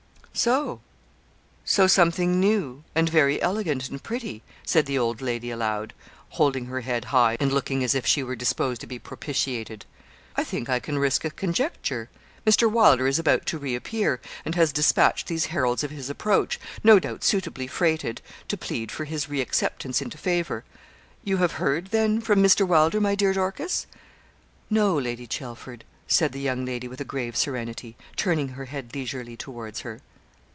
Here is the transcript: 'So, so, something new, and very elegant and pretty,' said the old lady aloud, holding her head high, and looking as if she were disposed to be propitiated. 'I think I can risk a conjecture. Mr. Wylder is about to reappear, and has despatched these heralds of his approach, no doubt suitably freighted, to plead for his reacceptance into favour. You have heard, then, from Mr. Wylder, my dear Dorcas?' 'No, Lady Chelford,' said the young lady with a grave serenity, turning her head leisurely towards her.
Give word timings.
'So, 0.33 0.79
so, 1.65 1.87
something 1.87 2.39
new, 2.39 2.85
and 2.95 3.09
very 3.09 3.39
elegant 3.41 3.89
and 3.89 4.01
pretty,' 4.01 4.41
said 4.65 4.85
the 4.85 4.97
old 4.97 5.21
lady 5.21 5.51
aloud, 5.51 5.93
holding 6.31 6.65
her 6.67 6.81
head 6.81 7.05
high, 7.13 7.35
and 7.39 7.51
looking 7.51 7.83
as 7.83 7.93
if 7.93 8.05
she 8.07 8.23
were 8.23 8.35
disposed 8.35 8.79
to 8.79 8.87
be 8.87 8.97
propitiated. 8.97 9.85
'I 10.37 10.43
think 10.45 10.69
I 10.69 10.79
can 10.79 10.97
risk 10.97 11.25
a 11.25 11.29
conjecture. 11.31 12.09
Mr. 12.47 12.71
Wylder 12.71 13.07
is 13.07 13.19
about 13.19 13.45
to 13.47 13.57
reappear, 13.59 14.21
and 14.45 14.55
has 14.55 14.71
despatched 14.71 15.27
these 15.27 15.47
heralds 15.47 15.83
of 15.83 15.91
his 15.91 16.09
approach, 16.09 16.61
no 16.81 16.97
doubt 16.97 17.25
suitably 17.25 17.67
freighted, 17.67 18.21
to 18.47 18.57
plead 18.57 18.89
for 18.89 19.03
his 19.03 19.27
reacceptance 19.27 20.01
into 20.01 20.17
favour. 20.17 20.63
You 21.25 21.37
have 21.37 21.51
heard, 21.61 21.87
then, 21.87 22.21
from 22.21 22.41
Mr. 22.41 22.65
Wylder, 22.65 23.01
my 23.01 23.15
dear 23.15 23.33
Dorcas?' 23.33 23.85
'No, 24.69 24.95
Lady 24.97 25.27
Chelford,' 25.27 25.83
said 26.07 26.31
the 26.31 26.39
young 26.39 26.65
lady 26.65 26.87
with 26.87 27.01
a 27.01 27.05
grave 27.05 27.35
serenity, 27.35 27.95
turning 28.15 28.47
her 28.47 28.65
head 28.65 28.95
leisurely 28.95 29.35
towards 29.35 29.81
her. 29.81 29.99